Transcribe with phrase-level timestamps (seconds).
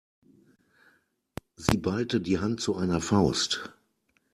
[1.57, 3.69] Sie ballte die Hand zu einer Faust.